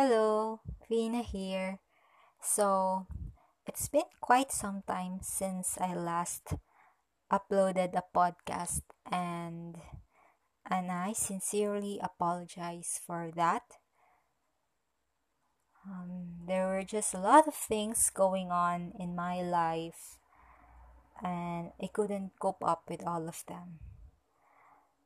[0.00, 1.76] Hello, Vina here.
[2.40, 3.04] So,
[3.66, 6.56] it's been quite some time since I last
[7.28, 9.76] uploaded a podcast and
[10.64, 13.76] and I sincerely apologize for that.
[15.84, 20.16] Um, there were just a lot of things going on in my life
[21.22, 23.84] and I couldn't cope up with all of them.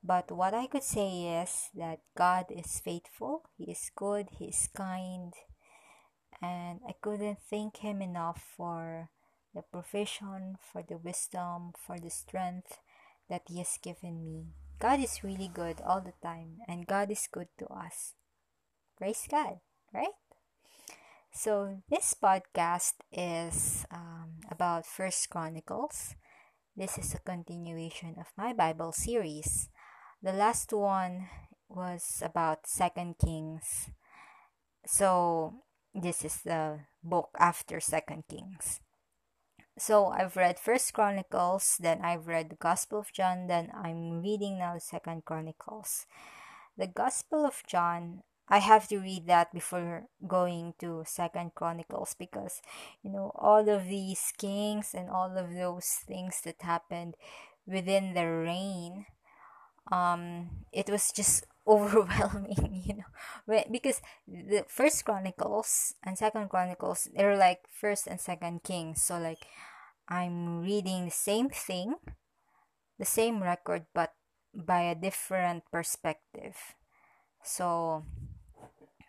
[0.05, 4.69] But what I could say is that God is faithful, He is good, He is
[4.77, 5.33] kind,
[6.43, 9.09] and I couldn't thank Him enough for
[9.55, 12.81] the provision, for the wisdom, for the strength
[13.31, 14.53] that He has given me.
[14.79, 18.13] God is really good all the time, and God is good to us.
[18.99, 19.61] Praise God,
[19.95, 20.13] right?
[21.33, 26.15] So this podcast is um, about First Chronicles.
[26.77, 29.71] This is a continuation of my Bible series.
[30.25, 31.29] The last one
[31.69, 33.91] was about Second Kings.
[34.87, 35.61] So
[35.93, 38.81] this is the book after Second Kings.
[39.77, 44.57] So I've read First Chronicles, then I've read the Gospel of John, then I'm reading
[44.57, 46.07] now Second Chronicles.
[46.79, 52.63] The Gospel of John, I have to read that before going to Second Chronicles because
[53.03, 57.13] you know all of these kings and all of those things that happened
[57.67, 59.05] within the reign
[59.93, 63.65] um it was just overwhelming you know.
[63.71, 69.03] Because the first chronicles and second chronicles they're like first and second kings.
[69.03, 69.47] So like
[70.09, 71.95] i'm reading the same thing
[72.99, 74.15] the same record but
[74.55, 76.57] by a different perspective.
[77.43, 78.05] So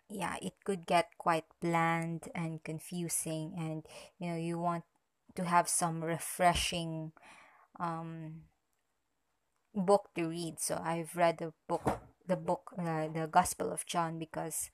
[0.10, 3.86] yeah it could get quite bland and confusing and
[4.20, 4.84] you know you want
[5.36, 7.12] to have some refreshing
[7.80, 8.44] um
[9.76, 10.60] book to read.
[10.60, 14.70] So I've read the book, the book, uh, the Gospel of John because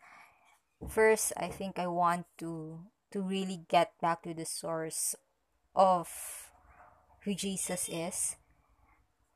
[0.87, 2.79] first I think I want to
[3.11, 5.15] to really get back to the source
[5.75, 6.07] of
[7.23, 8.35] who Jesus is.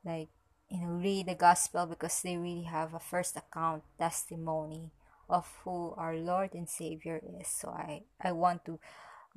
[0.04, 0.28] Like
[0.70, 4.90] you know, read the Gospel because they really have a first account testimony
[5.28, 7.48] of who our Lord and Savior is.
[7.48, 8.78] So I I want to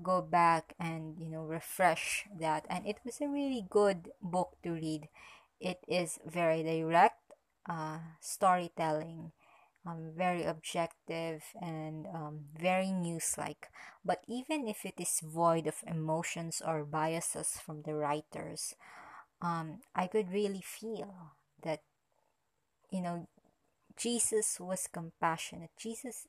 [0.02, 4.72] go back and you know refresh that and it was a really good book to
[4.72, 5.10] read
[5.60, 7.20] it is very direct
[7.70, 9.32] uh, storytelling,
[9.86, 13.70] um, very objective and um, very news like.
[14.04, 18.76] But even if it is void of emotions or biases from the writers,
[19.42, 21.34] um, I could really feel
[21.64, 21.82] that,
[22.92, 23.28] you know,
[23.98, 25.72] Jesus was compassionate.
[25.78, 26.28] Jesus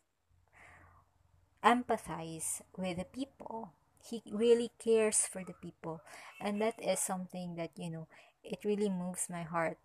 [1.64, 3.72] empathized with the people.
[4.02, 6.00] He really cares for the people.
[6.40, 8.08] And that is something that, you know,
[8.44, 9.78] it really moves my heart.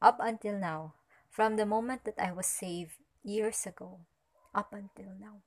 [0.00, 0.94] Up until now,
[1.30, 4.00] from the moment that I was saved years ago,
[4.54, 5.44] up until now.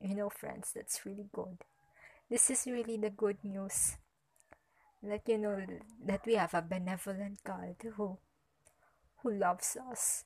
[0.00, 1.58] You know, friends, that's really good.
[2.30, 3.96] This is really the good news.
[5.02, 5.58] That you know
[6.06, 8.18] that we have a benevolent God who
[9.22, 10.24] who loves us.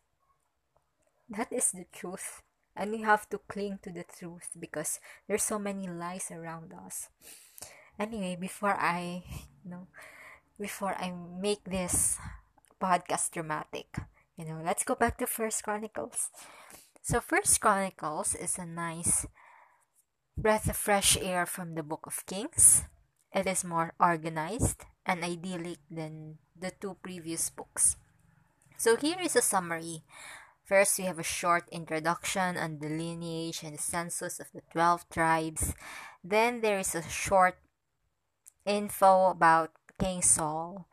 [1.28, 2.42] That is the truth.
[2.74, 7.08] And we have to cling to the truth because there's so many lies around us.
[7.98, 9.24] Anyway, before I
[9.64, 9.86] you know
[10.62, 12.22] before I make this
[12.78, 13.98] podcast dramatic.
[14.38, 16.30] You know, let's go back to First Chronicles.
[17.02, 19.26] So First Chronicles is a nice
[20.38, 22.86] breath of fresh air from the Book of Kings.
[23.34, 27.96] It is more organized and idyllic than the two previous books.
[28.78, 30.06] So here is a summary.
[30.62, 35.10] First, we have a short introduction on the lineage and the census of the 12
[35.10, 35.74] tribes.
[36.22, 37.58] Then there is a short
[38.64, 40.88] info about King Saul.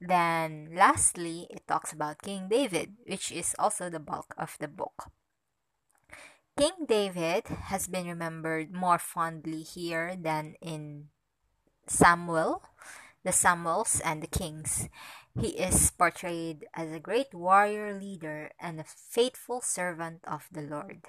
[0.00, 5.14] Then, lastly, it talks about King David, which is also the bulk of the book.
[6.58, 11.10] King David has been remembered more fondly here than in
[11.86, 12.64] Samuel,
[13.22, 14.88] the Samuels, and the Kings.
[15.38, 21.06] He is portrayed as a great warrior leader and a faithful servant of the Lord.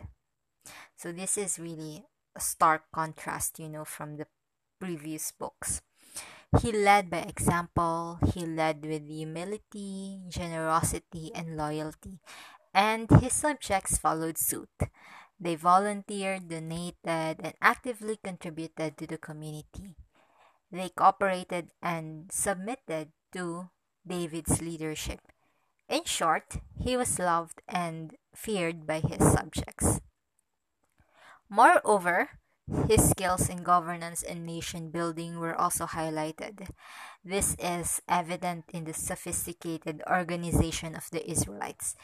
[0.95, 2.05] So, this is really
[2.35, 4.27] a stark contrast, you know, from the
[4.79, 5.81] previous books.
[6.59, 12.19] He led by example, he led with humility, generosity, and loyalty,
[12.73, 14.69] and his subjects followed suit.
[15.39, 19.95] They volunteered, donated, and actively contributed to the community.
[20.71, 23.69] They cooperated and submitted to
[24.05, 25.21] David's leadership.
[25.87, 29.99] In short, he was loved and feared by his subjects.
[31.49, 32.40] Moreover,
[32.87, 36.69] his skills in governance and nation building were also highlighted.
[37.23, 41.95] This is evident in the sophisticated organization of the Israelites.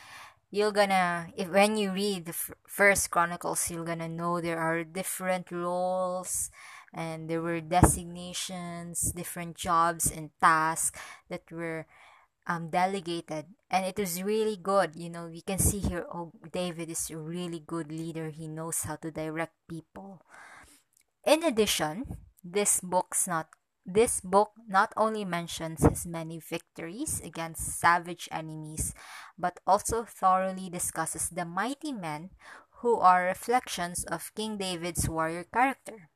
[0.51, 2.35] you're gonna if when you read the
[2.67, 6.49] first chronicles you're gonna know there are different roles
[6.93, 10.99] and there were designations different jobs and tasks
[11.29, 11.85] that were
[12.47, 16.89] um, delegated and it was really good you know we can see here oh david
[16.89, 20.21] is a really good leader he knows how to direct people
[21.27, 23.51] in addition this book's not
[23.87, 28.93] this book not only mentions his many victories against savage enemies,
[29.39, 32.31] but also thoroughly discusses the mighty men
[32.83, 36.09] who are reflections of King David's warrior character.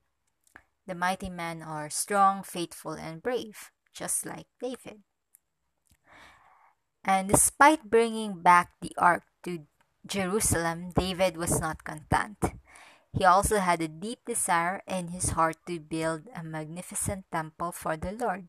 [0.85, 5.07] The mighty men are strong, faithful, and brave, just like David.
[7.05, 9.63] And despite bringing back the ark to
[10.05, 12.60] Jerusalem, David was not content.
[13.13, 17.97] He also had a deep desire in his heart to build a magnificent temple for
[17.97, 18.47] the Lord.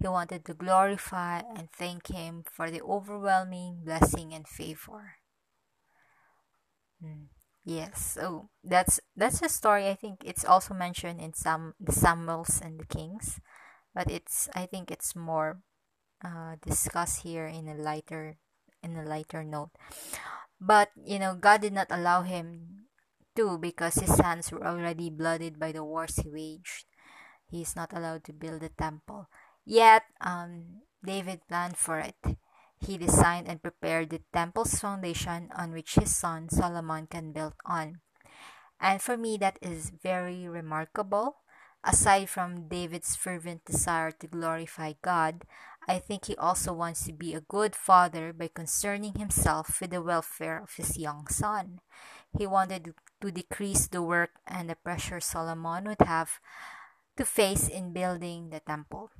[0.00, 5.16] He wanted to glorify and thank him for the overwhelming blessing and favor.
[7.00, 7.28] Hmm.
[7.64, 9.88] Yes, so that's that's a story.
[9.88, 13.38] I think it's also mentioned in some the Samuels and the Kings,
[13.94, 15.60] but it's I think it's more
[16.24, 18.38] uh, discussed here in a lighter
[18.82, 19.70] in a lighter note.
[20.60, 22.88] But you know, God did not allow him
[23.40, 26.84] to because his hands were already blooded by the wars he waged.
[27.48, 29.28] He is not allowed to build a temple.
[29.64, 32.36] Yet, um, David planned for it.
[32.78, 38.00] He designed and prepared the temple's foundation on which his son Solomon can build on.
[38.80, 41.36] And for me, that is very remarkable.
[41.82, 45.44] Aside from David's fervent desire to glorify God,
[45.88, 50.02] I think he also wants to be a good father by concerning himself with the
[50.02, 51.80] welfare of his young son.
[52.36, 56.40] He wanted to decrease the work and the pressure Solomon would have
[57.16, 59.10] to face in building the temple.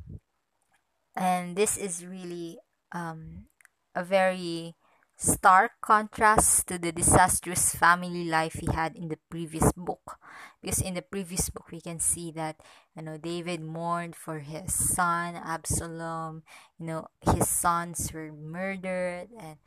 [1.17, 2.59] And this is really
[2.93, 3.47] um,
[3.95, 4.75] a very
[5.21, 10.17] stark contrast to the disastrous family life he had in the previous book
[10.63, 12.57] because in the previous book we can see that
[12.97, 16.43] you know david mourned for his son absalom
[16.79, 19.59] you know his sons were murdered and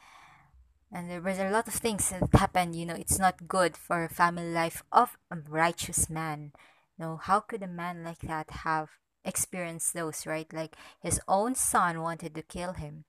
[0.93, 4.03] and there was a lot of things that happened you know it's not good for
[4.03, 6.51] a family life of a righteous man
[6.97, 8.89] you know how could a man like that have
[9.25, 13.05] experienced those right like his own son wanted to kill him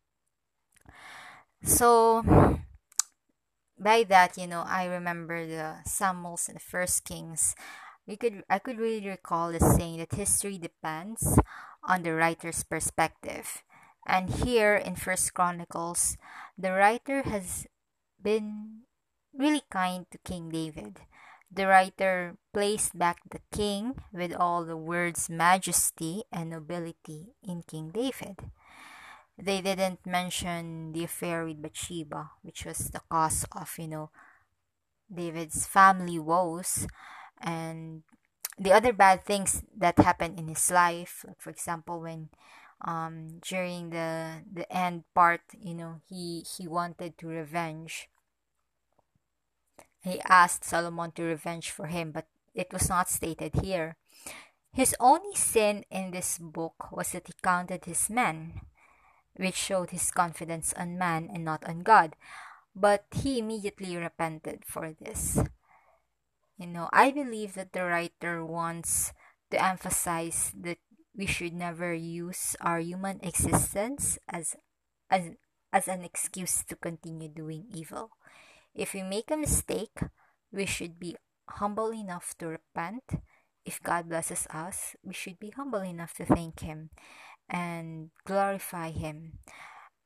[1.62, 2.22] so
[3.78, 7.54] by that, you know, I remember the Samuels and the First Kings.
[8.06, 11.38] We could I could really recall the saying that history depends
[11.82, 13.62] on the writer's perspective.
[14.06, 16.16] And here in First Chronicles,
[16.58, 17.66] the writer has
[18.24, 18.82] been
[19.36, 21.00] really kind to King David.
[21.52, 27.90] The writer placed back the king with all the words majesty and nobility in King
[27.90, 28.50] David
[29.38, 34.10] they didn't mention the affair with Bathsheba, which was the cause of, you know,
[35.12, 36.86] David's family woes
[37.40, 38.02] and
[38.58, 41.24] the other bad things that happened in his life.
[41.26, 42.30] Like for example, when
[42.82, 48.08] um during the the end part, you know, he he wanted to revenge.
[50.04, 53.96] He asked Solomon to revenge for him, but it was not stated here.
[54.70, 58.60] His only sin in this book was that he counted his men
[59.36, 62.14] which showed his confidence on man and not on God.
[62.74, 65.38] But he immediately repented for this.
[66.58, 69.12] You know, I believe that the writer wants
[69.50, 70.78] to emphasize that
[71.16, 74.54] we should never use our human existence as
[75.10, 75.30] as
[75.72, 78.10] as an excuse to continue doing evil.
[78.74, 80.02] If we make a mistake,
[80.50, 81.16] we should be
[81.48, 83.22] humble enough to repent.
[83.64, 86.90] If God blesses us, we should be humble enough to thank Him
[87.48, 89.38] and glorify Him.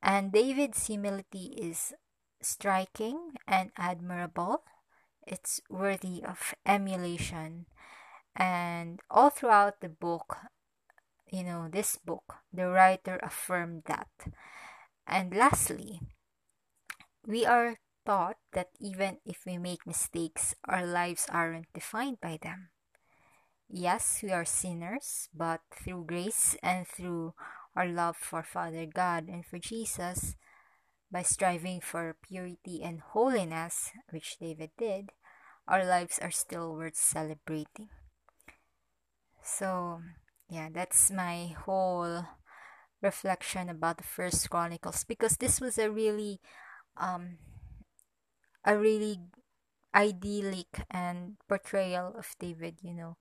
[0.02, 1.92] And David's humility is
[2.40, 4.62] striking and admirable.
[5.26, 7.66] It's worthy of emulation.
[8.36, 10.36] And all throughout the book,
[11.30, 14.08] you know, this book, the writer affirmed that.
[15.06, 16.00] And lastly,
[17.26, 17.78] we are
[18.08, 22.70] taught that even if we make mistakes, our lives aren't defined by them.
[23.68, 27.34] Yes, we are sinners, but through grace and through
[27.76, 30.36] our love for Father God and for Jesus,
[31.12, 35.10] by striving for purity and holiness, which David did,
[35.68, 37.92] our lives are still worth celebrating.
[39.42, 40.00] So,
[40.48, 42.24] yeah, that's my whole
[43.02, 46.40] reflection about the first chronicles because this was a really
[46.96, 47.38] um
[48.68, 49.18] a really
[49.96, 53.16] idyllic and portrayal of David, you know.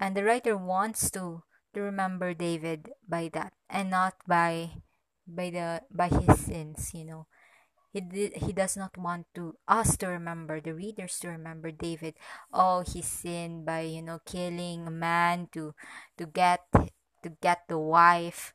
[0.00, 4.80] And the writer wants to to remember David by that and not by
[5.28, 7.26] by the by his sins you know.
[7.92, 12.14] He did, he does not want to us to remember the readers to remember David
[12.52, 15.74] oh he sinned by you know killing a man to
[16.18, 18.54] to get to get the wife.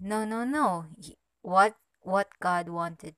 [0.00, 0.86] No no no.
[0.98, 3.14] He, what what God wanted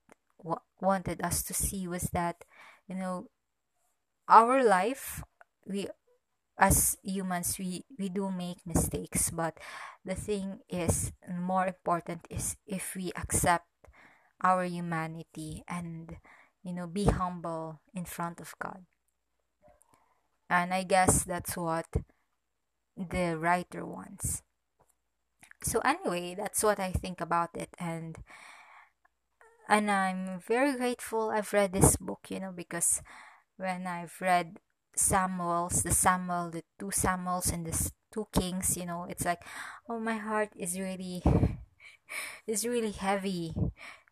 [0.48, 2.44] what wanted us to see was that
[2.88, 3.28] you know
[4.28, 5.22] our life
[5.66, 5.88] we
[6.58, 9.58] as humans we we do make mistakes but
[10.04, 13.68] the thing is more important is if we accept
[14.42, 16.16] our humanity and
[16.62, 18.84] you know be humble in front of god.
[20.50, 21.86] And i guess that's what
[22.96, 24.42] the writer wants.
[25.62, 28.16] So anyway that's what i think about it and
[29.68, 33.02] and i'm very grateful i've read this book you know because
[33.56, 34.58] when i've read
[34.94, 39.42] samuels the samuel the two samuels and the two kings you know it's like
[39.88, 41.22] oh my heart is really
[42.46, 43.54] is really heavy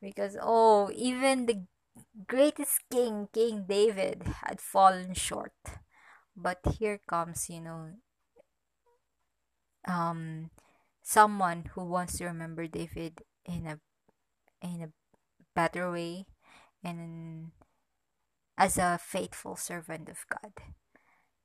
[0.02, 1.62] because oh even the
[2.26, 5.52] greatest king king david had fallen short.
[6.36, 7.92] But here comes you know
[9.88, 10.50] um
[11.02, 13.78] someone who wants to remember david in a
[14.62, 14.90] in a
[15.56, 16.28] better way
[16.84, 17.50] and
[18.58, 20.52] as a faithful servant of god.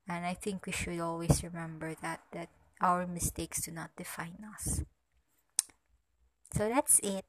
[0.08, 2.52] And i think we should always remember that that
[2.84, 4.84] our mistakes do not define us.
[6.52, 7.24] So that's it.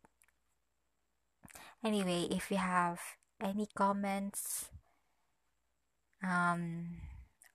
[1.84, 2.98] Anyway if you have
[3.40, 4.68] any comments
[6.22, 6.98] um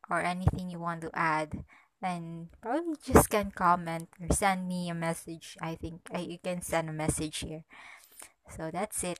[0.10, 1.64] or anything you want to add
[2.02, 5.58] then probably just can comment or send me a message.
[5.60, 7.66] I think uh, you can send a message here
[8.56, 9.20] so that's it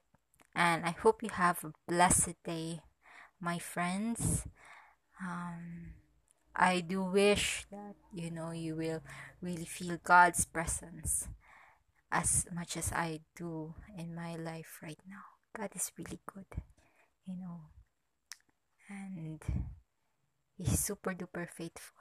[0.56, 2.82] and i hope you have a blessed day
[3.40, 4.48] my friends
[5.22, 5.94] um
[6.56, 9.02] i do wish that you know you will
[9.42, 11.28] really feel god's presence
[12.12, 15.24] as much as I do in my life right now.
[15.56, 16.46] God is really good,
[17.26, 17.62] you know,
[18.90, 19.42] and
[20.58, 21.96] He's super duper faithful.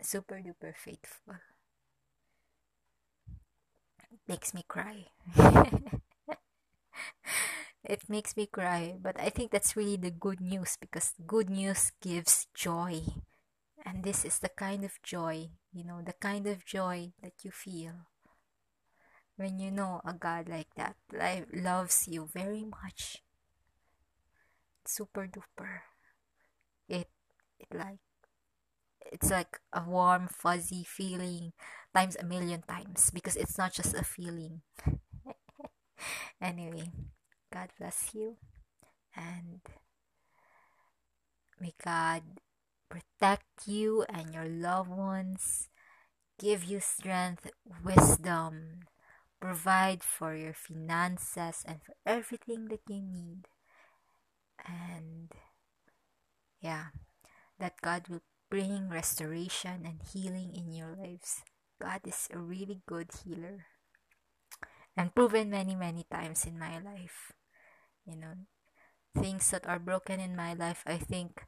[0.00, 1.34] Super duper faithful.
[4.26, 5.06] Makes me cry.
[7.84, 11.92] it makes me cry, but I think that's really the good news because good news
[12.00, 13.02] gives joy.
[13.84, 17.50] And this is the kind of joy, you know, the kind of joy that you
[17.50, 18.06] feel
[19.36, 23.22] when you know a God like that like, loves you very much.
[24.84, 25.82] Super duper.
[26.88, 27.08] It
[27.58, 27.98] it like
[29.12, 31.52] it's like a warm fuzzy feeling
[31.94, 34.62] times a million times because it's not just a feeling.
[36.40, 36.90] anyway,
[37.52, 38.36] God bless you
[39.16, 39.60] and
[41.60, 42.22] may God
[42.88, 45.68] protect you and your loved ones,
[46.38, 47.50] give you strength,
[47.84, 48.80] wisdom,
[49.40, 53.48] provide for your finances and for everything that you need.
[54.66, 55.32] And
[56.60, 56.86] yeah,
[57.58, 61.42] that God will bring restoration and healing in your lives.
[61.82, 63.66] God is a really good healer
[64.96, 67.34] and proven many, many times in my life.
[68.06, 68.34] You know,
[69.18, 71.42] things that are broken in my life, I think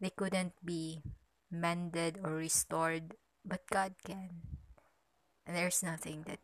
[0.00, 1.00] they couldn't be
[1.50, 4.44] mended or restored, but God can.
[5.46, 6.40] And there's nothing that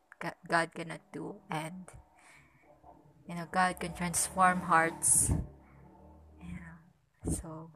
[0.48, 1.84] God cannot do and
[3.28, 5.30] you know God can transform hearts
[6.40, 6.80] yeah
[7.28, 7.70] so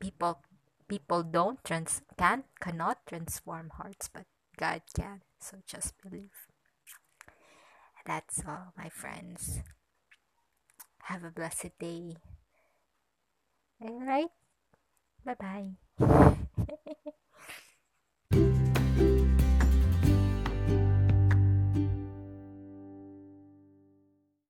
[0.00, 0.42] people
[0.88, 4.26] people don't trans can cannot transform hearts but
[4.60, 6.30] God can so just believe.
[8.06, 9.60] That's all my friends.
[11.04, 12.16] Have a blessed day.
[13.80, 14.30] All right.
[15.24, 15.76] Bye bye